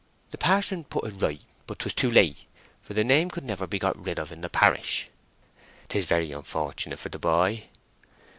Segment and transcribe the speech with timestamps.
[0.31, 2.47] The parson put it right, but 'twas too late,
[2.81, 5.07] for the name could never be got rid of in the parish.
[5.89, 7.65] 'Tis very unfortunate for the boy."